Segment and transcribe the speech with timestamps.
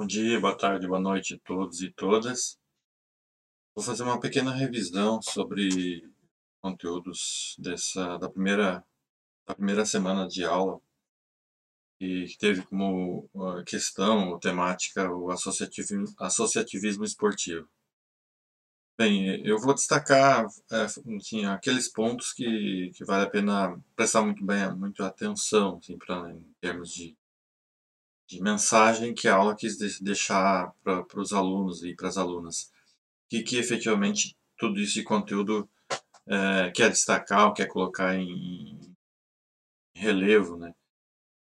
[0.00, 2.58] Bom dia, boa tarde, boa noite a todos e todas.
[3.74, 6.10] Vou fazer uma pequena revisão sobre
[6.62, 8.82] conteúdos dessa da primeira
[9.46, 10.80] da primeira semana de aula
[12.00, 17.68] e que teve como uh, questão ou temática o associativismo, associativismo esportivo.
[18.98, 24.74] Bem, eu vou destacar assim, aqueles pontos que, que vale a pena prestar muito bem,
[24.74, 27.19] muito atenção, assim, pra, em termos de
[28.30, 32.70] de mensagem que a aula quis deixar para os alunos e para as alunas.
[33.28, 35.68] Que, que efetivamente tudo isso de conteúdo
[36.26, 38.78] é, quer destacar quer colocar em,
[39.96, 40.72] em relevo, né?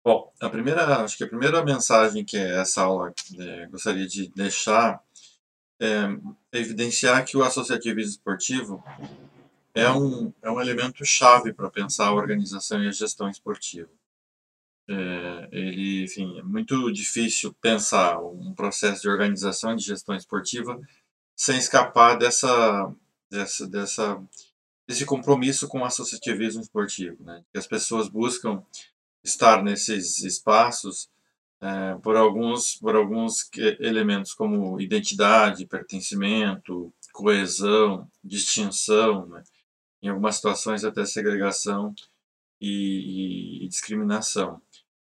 [0.04, 5.00] Bom, a primeira, acho que a primeira mensagem que essa aula é, gostaria de deixar
[5.80, 5.88] é,
[6.52, 8.84] é evidenciar que o associativismo esportivo
[9.76, 13.90] é um, é um elemento chave para pensar a organização e a gestão esportiva.
[14.94, 20.78] É, ele, enfim, é muito difícil pensar um processo de organização e de gestão esportiva
[21.34, 22.94] sem escapar dessa,
[23.30, 24.24] dessa, dessa,
[24.86, 27.42] desse compromisso com o associativismo esportivo, né?
[27.52, 28.62] Que as pessoas buscam
[29.24, 31.10] estar nesses espaços
[31.62, 39.44] é, por alguns por alguns elementos como identidade, pertencimento, coesão, distinção, né?
[40.02, 41.94] em algumas situações até segregação
[42.60, 44.62] e, e, e discriminação.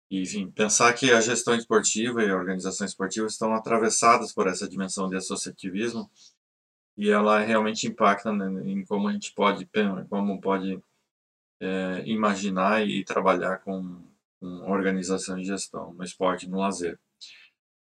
[0.09, 5.09] Enfim, pensar que a gestão esportiva e a organização esportiva estão atravessadas por essa dimensão
[5.09, 6.09] de associativismo
[6.97, 9.67] e ela realmente impacta né, em como a gente pode
[10.09, 10.79] como pode
[11.59, 14.01] é, imaginar e trabalhar com,
[14.39, 16.99] com, organização e gestão no esporte e no lazer.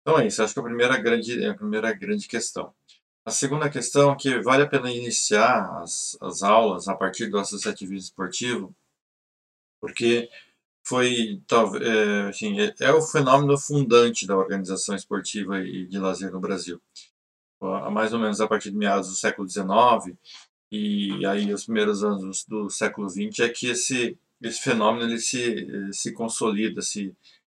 [0.01, 2.73] Então é isso, acho que a primeira grande, a primeira grande questão.
[3.25, 7.39] A segunda questão é que vale a pena iniciar as, as aulas a partir do
[7.39, 8.75] associativismo esportivo,
[9.79, 10.29] porque
[10.83, 11.41] foi
[11.81, 16.81] é, assim, é, o fenômeno fundante da organização esportiva e de lazer no Brasil.
[17.61, 20.17] Há mais ou menos a partir de meados do século XIX
[20.69, 25.67] e aí os primeiros anos do século XX é que esse esse fenômeno ele se
[25.93, 27.15] se consolida, se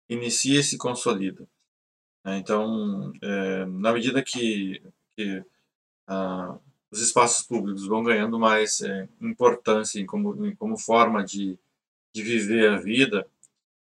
[0.09, 1.49] inicia e se consolida.
[2.25, 2.39] Né.
[2.39, 4.83] Então, é, na medida que,
[5.17, 5.45] que
[6.07, 6.57] ah,
[6.91, 11.59] os espaços públicos vão ganhando mais é, importância em como, em como forma de
[12.17, 13.27] de viver a vida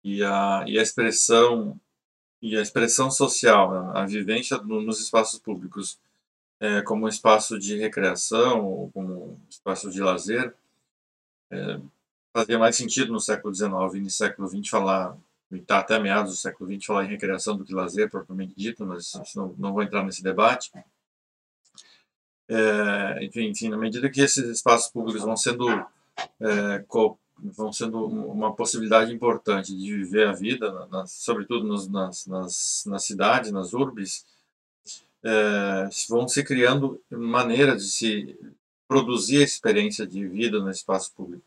[0.05, 1.79] e a, e a expressão
[2.41, 5.99] e a expressão social, a vivência no, nos espaços públicos
[6.59, 10.55] é, como um espaço de recreação ou como um espaço de lazer,
[11.51, 11.81] é,
[12.33, 15.17] fazia mais sentido no século XIX e no século XX falar,
[15.51, 18.85] e tá até meados do século XX, falar em recreação do que lazer, propriamente dito,
[18.87, 20.73] mas não, não vou entrar nesse debate.
[22.49, 25.69] É, enfim, enfim, na medida que esses espaços públicos vão sendo
[26.41, 26.85] é,
[27.43, 33.51] vão sendo uma possibilidade importante de viver a vida, sobretudo nos, nas, nas, nas cidades,
[33.51, 34.25] nas urbes,
[35.25, 38.39] é, vão se criando maneiras de se
[38.87, 41.45] produzir a experiência de vida no espaço público.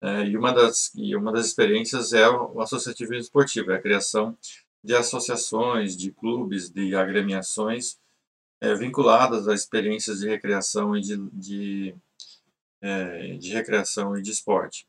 [0.00, 4.36] É, e, uma das, e uma das experiências é o associativismo esportivo, é a criação
[4.82, 7.98] de associações, de clubes, de agremiações
[8.60, 11.94] é, vinculadas a experiências de recreação e de, de
[12.82, 14.86] é, de recreação e de esporte.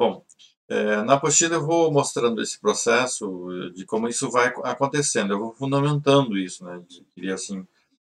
[0.00, 0.24] Bom,
[0.66, 5.52] é, na apostila eu vou mostrando esse processo de como isso vai acontecendo, eu vou
[5.52, 6.82] fundamentando isso, né?
[7.14, 7.68] Queria assim,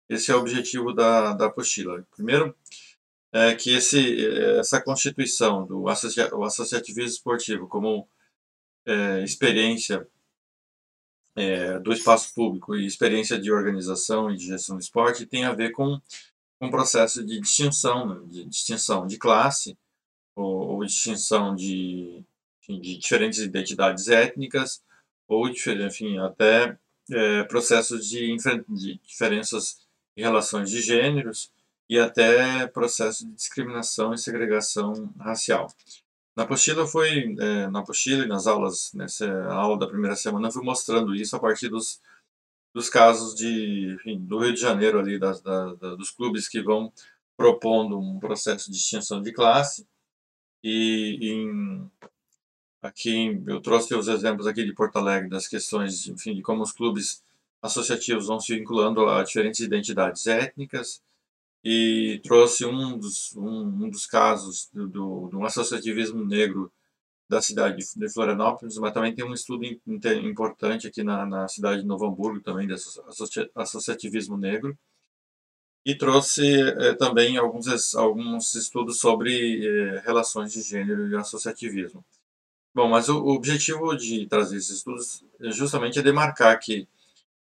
[0.10, 2.04] esse é o objetivo da, da apostila.
[2.16, 2.56] Primeiro,
[3.32, 4.18] é que esse,
[4.58, 8.08] essa constituição do associa, associativismo esportivo como
[8.84, 10.08] é, experiência
[11.36, 15.54] é, do espaço público e experiência de organização e de gestão do esporte tem a
[15.54, 16.02] ver com
[16.60, 19.78] um processo de distinção, né, de distinção de classe
[20.36, 22.24] ou, ou distinção de,
[22.68, 24.84] de diferentes identidades étnicas
[25.28, 26.78] ou enfim, até
[27.12, 28.36] é, processos de,
[28.70, 29.80] de diferenças
[30.16, 31.52] em relações de gêneros
[31.90, 35.68] e até processos de discriminação e segregação racial.
[36.36, 40.52] Na apostila foi, é, na apostila e nas aulas, nessa aula da primeira semana, eu
[40.52, 42.02] fui mostrando isso a partir dos
[42.76, 46.62] dos casos de, enfim, do Rio de Janeiro ali, das, da, da, dos clubes que
[46.62, 46.92] vão
[47.38, 49.88] propondo um processo de extinção de classe.
[50.68, 51.92] E em,
[52.82, 56.72] aqui eu trouxe os exemplos aqui de Porto Alegre das questões, enfim, de como os
[56.72, 57.24] clubes
[57.62, 61.04] associativos vão se vinculando a diferentes identidades étnicas.
[61.64, 66.72] E trouxe um dos, um, um dos casos do, do, do associativismo negro
[67.30, 71.88] da cidade de Florianópolis, mas também tem um estudo importante aqui na, na cidade de
[71.88, 72.74] Novo Hamburgo também de
[73.56, 74.76] associativismo negro
[75.86, 82.04] e trouxe eh, também alguns alguns estudos sobre eh, relações de gênero e associativismo.
[82.74, 86.88] Bom, mas o, o, objetivo de trazer esses estudos é justamente é demarcar que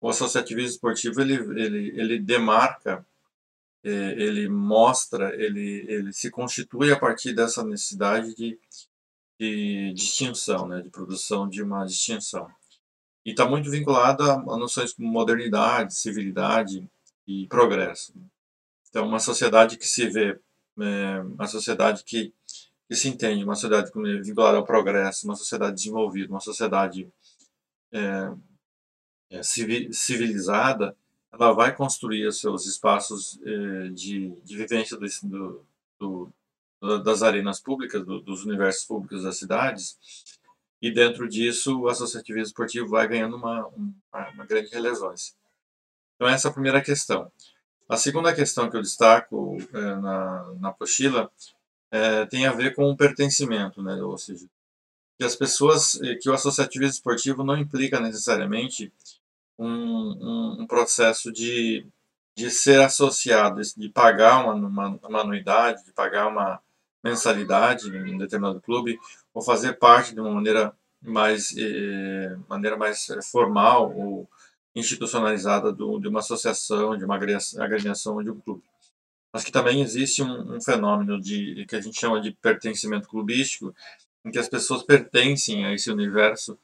[0.01, 3.05] o associativismo esportivo ele, ele, ele demarca,
[3.83, 8.59] ele mostra, ele, ele se constitui a partir dessa necessidade de,
[9.39, 12.47] de distinção, né, de produção de uma distinção.
[13.25, 16.89] E está muito vinculado a, a noções como modernidade, civilidade
[17.27, 18.13] e progresso.
[18.89, 20.39] Então, uma sociedade que se vê,
[20.79, 22.33] é, uma sociedade que,
[22.87, 23.91] que se entende, uma sociedade
[24.21, 27.09] vinculada ao progresso, uma sociedade desenvolvida, uma sociedade
[27.91, 28.33] é,
[29.29, 30.95] é, civilizada,
[31.31, 35.65] ela vai construir os seus espaços é, de, de vivência do,
[35.97, 36.33] do,
[37.03, 39.97] das arenas públicas, do, dos universos públicos das cidades,
[40.81, 45.33] e dentro disso o associativismo esportivo vai ganhando uma, uma, uma grande relevância.
[46.21, 47.31] Então essa é a primeira questão.
[47.89, 51.31] A segunda questão que eu destaco é, na, na apostila
[51.89, 53.95] é, tem a ver com o pertencimento, né?
[54.03, 54.45] ou seja,
[55.17, 58.93] que as pessoas, que o associativismo esportivo não implica necessariamente
[59.57, 61.87] um, um, um processo de,
[62.37, 66.61] de ser associado, de pagar uma, uma, uma, anuidade, de pagar uma
[67.03, 68.99] mensalidade em um determinado clube,
[69.33, 70.71] ou fazer parte de uma maneira
[71.01, 74.29] mais, eh, maneira mais formal ou
[74.75, 78.63] institucionalizada do, de uma associação, de uma agremiação de um clube.
[79.33, 83.73] Mas que também existe um, um fenômeno de que a gente chama de pertencimento clubístico,
[84.25, 86.57] em que as pessoas pertencem a esse universo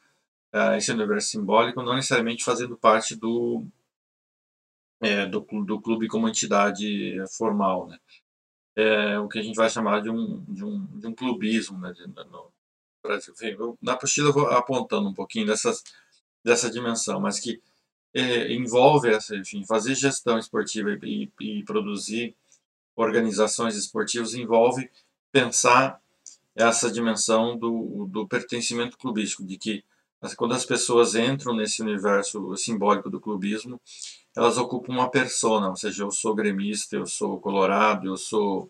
[0.53, 3.65] uh, esse universo simbólico, não necessariamente fazendo parte do,
[5.01, 7.99] é, do, do clube como entidade formal, né?
[8.75, 11.91] É o que a gente vai chamar de um, de um, de um clubismo, né?
[11.93, 12.51] De, no
[13.01, 13.33] Brasil.
[13.33, 15.83] Enfim, eu, na apostila eu vou apontando um pouquinho dessas,
[16.43, 17.61] dessa dimensão, mas que
[18.17, 22.35] é, envolve essa, enfim, fazer gestão esportiva e, e, produzir
[22.95, 24.89] organizações esportivas envolve
[25.31, 26.01] pensar
[26.55, 29.83] essa dimensão do, do pertencimento clubístico, de que
[30.35, 33.79] quando as pessoas entram nesse universo simbólico do clubismo,
[34.35, 38.67] elas ocupam uma persona, ou seja, eu sou gremista, eu sou colorado, eu sou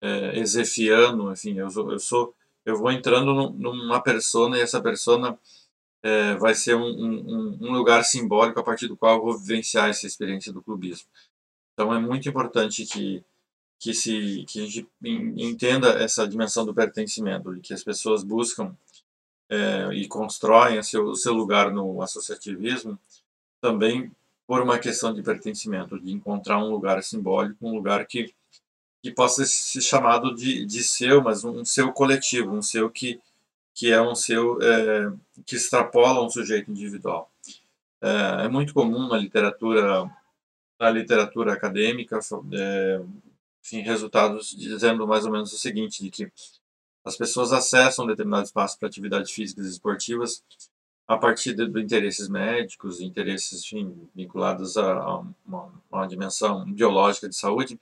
[0.00, 2.34] é, enfim, eu sou, eu sou,
[2.64, 5.38] eu vou entrando numa persona e essa persona
[6.02, 9.88] é, vai ser um, um, um, lugar simbólico a partir do qual eu vou vivenciar
[9.88, 11.06] essa experiência do clubismo.
[11.72, 13.24] Então é muito importante que
[13.78, 18.76] que se que a gente entenda essa dimensão do pertencimento, que as pessoas buscam
[19.50, 22.96] é, e constroem o seu, seu lugar no associativismo
[23.60, 24.10] também
[24.46, 28.32] por uma questão de pertencimento, de encontrar um lugar simbólico, um lugar que,
[29.02, 33.20] que possa ser chamado de, de seu, mas um seu coletivo, um seu que,
[33.74, 35.12] que é um seu é,
[35.46, 37.30] que extrapola um sujeito individual.
[38.00, 40.10] É, é, muito comum na literatura
[40.78, 42.18] na literatura acadêmica
[42.52, 43.00] é,
[43.64, 46.32] enfim, resultados dizendo mais ou menos o seguinte, de que
[47.04, 50.42] as pessoas acessam determinado espaço para atividades físicas e esportivas
[51.06, 57.28] a partir de, de interesses médicos, interesses enfim, vinculados a, a uma, uma, dimensão biológica
[57.28, 57.78] de saúde,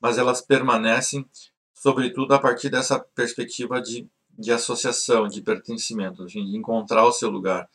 [0.00, 1.26] mas elas permanecem,
[1.74, 4.08] sobretudo, a partir dessa perspectiva de,
[4.40, 7.68] de associação, de pertencimento, de encontrar o seu lugar,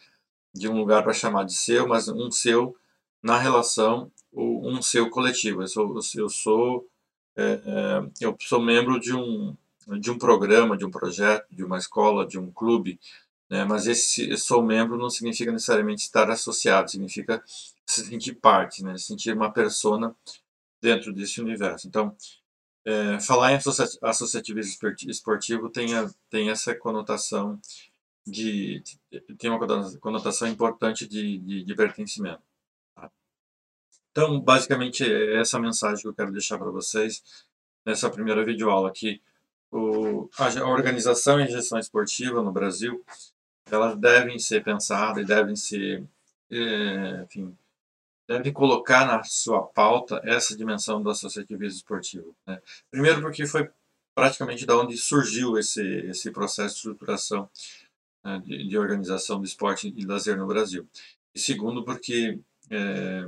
[0.53, 2.75] de um lugar para chamar de seu, mas um seu
[3.21, 5.62] na relação, um seu coletivo.
[5.62, 6.88] Eu sou, eu sou,
[7.38, 9.56] é, é eu sou membro de um
[10.00, 13.00] de um programa, de um projeto, de uma escola, de um clube,
[13.50, 13.63] né?
[13.65, 17.44] mas esse sou membro não significa necessariamente estar associado, significa
[17.85, 18.97] se sentir parte, né?
[18.97, 20.16] sentir uma persona
[20.81, 21.87] dentro desse universo.
[21.87, 22.16] Então,
[22.85, 23.59] é, falar em
[24.01, 27.59] associativismo esportivo tem, a, tem essa conotação
[28.25, 28.83] de,
[29.37, 29.59] tem uma
[29.99, 32.42] conotação importante de, de, de pertencimento.
[32.95, 33.11] Tá?
[34.11, 37.23] Então, basicamente, é essa mensagem que eu quero deixar para vocês
[37.85, 39.21] nessa primeira videoaula aqui
[39.71, 43.04] o, a, organização e gestão esportiva no Brasil,
[43.69, 46.04] elas devem ser pensadas e devem ser,
[46.49, 47.57] é, enfim,
[48.27, 52.35] devem colocar na sua pauta essa dimensão do associativismo esportivo.
[52.45, 52.59] Né?
[52.89, 53.69] Primeiro porque foi
[54.15, 57.49] praticamente da onde surgiu esse, esse processo de estruturação
[58.23, 60.87] né, de, de, organização do esporte e lazer no Brasil.
[61.33, 62.39] E segundo porque
[62.69, 63.25] é,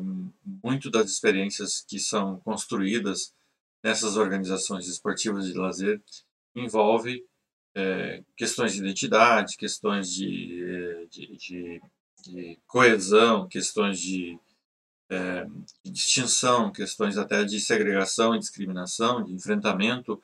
[0.63, 3.33] muito das experiências que são construídas
[3.83, 6.01] nessas organizações esportivas de lazer
[6.55, 7.23] envolve
[7.75, 11.81] é, questões de identidade, questões de, de, de,
[12.23, 14.39] de coesão, questões de,
[15.09, 15.45] é,
[15.83, 20.21] de, distinção, questões até de segregação e discriminação, de enfrentamento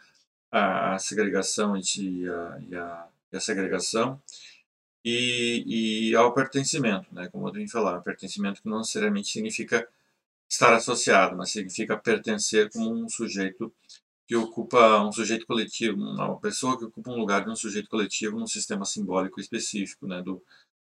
[0.52, 4.22] à, segregação e, a, e, a, e a segregação,
[5.06, 9.88] e, e, ao pertencimento, né, como eu vim falar, pertencimento que não necessariamente significa
[10.50, 13.74] estar associado, mas significa pertencer como um sujeito
[14.26, 18.40] que ocupa um sujeito coletivo, uma pessoa que ocupa um lugar de um sujeito coletivo
[18.40, 20.42] num sistema simbólico específico, né, do,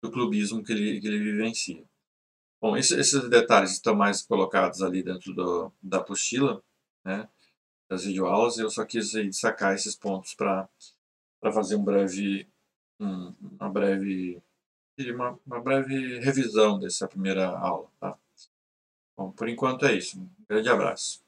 [0.00, 1.84] do clubismo que ele, que ele vivencia.
[2.60, 6.62] Bom, esses detalhes estão mais colocados ali dentro do, da apostila,
[7.04, 7.28] né,
[7.88, 10.68] das videoaulas, eu só quis sacar esses pontos para
[11.52, 12.48] fazer um breve,
[13.00, 14.42] um, uma breve
[15.06, 17.88] uma, uma breve revisão dessa primeira aula.
[18.00, 18.18] Tá?
[19.16, 20.18] Bom, por enquanto é isso.
[20.18, 21.22] Um grande abraço.